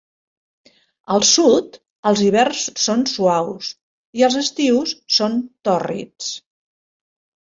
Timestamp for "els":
2.11-2.23, 4.29-4.39